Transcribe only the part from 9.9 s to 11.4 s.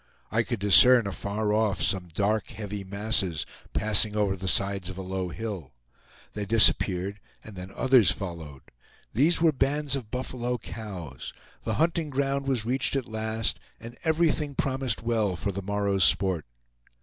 of buffalo cows.